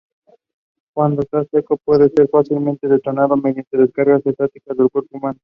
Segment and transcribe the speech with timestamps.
[0.93, 5.39] Cuando está seco, puede ser fácilmente detonado mediante descargas estáticas del cuerpo humano.